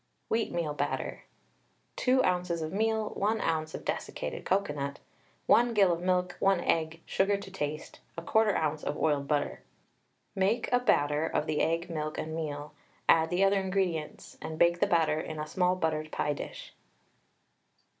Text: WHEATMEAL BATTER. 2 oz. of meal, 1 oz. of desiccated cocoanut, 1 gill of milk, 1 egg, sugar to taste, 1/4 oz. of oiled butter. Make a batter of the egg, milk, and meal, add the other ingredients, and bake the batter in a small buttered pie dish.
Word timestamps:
WHEATMEAL 0.29 0.73
BATTER. 0.73 1.25
2 1.97 2.23
oz. 2.23 2.49
of 2.59 2.73
meal, 2.73 3.09
1 3.11 3.39
oz. 3.39 3.75
of 3.75 3.85
desiccated 3.85 4.45
cocoanut, 4.45 4.97
1 5.45 5.75
gill 5.75 5.93
of 5.93 6.01
milk, 6.01 6.35
1 6.39 6.59
egg, 6.61 7.01
sugar 7.05 7.37
to 7.37 7.51
taste, 7.51 7.99
1/4 8.17 8.57
oz. 8.59 8.83
of 8.83 8.97
oiled 8.97 9.27
butter. 9.27 9.61
Make 10.33 10.69
a 10.73 10.79
batter 10.79 11.27
of 11.27 11.45
the 11.45 11.61
egg, 11.61 11.87
milk, 11.91 12.17
and 12.17 12.35
meal, 12.35 12.73
add 13.07 13.29
the 13.29 13.43
other 13.43 13.59
ingredients, 13.59 14.39
and 14.41 14.57
bake 14.57 14.79
the 14.79 14.87
batter 14.87 15.19
in 15.19 15.37
a 15.39 15.45
small 15.45 15.75
buttered 15.75 16.11
pie 16.11 16.33
dish. 16.33 16.73